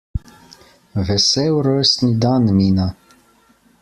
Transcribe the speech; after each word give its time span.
Vesel 1.09 1.55
rojstni 1.67 2.11
dan 2.25 2.43
Mina! 2.57 2.87